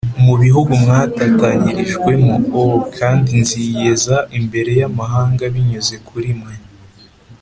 [0.25, 2.63] Mu bihugu mwatatanyirijwemo o
[2.97, 6.55] kandi nziyeza imbere y amahanga binyuze kuri mwe